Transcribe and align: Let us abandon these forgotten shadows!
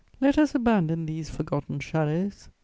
Let 0.19 0.39
us 0.39 0.55
abandon 0.55 1.05
these 1.05 1.29
forgotten 1.29 1.77
shadows! 1.79 2.49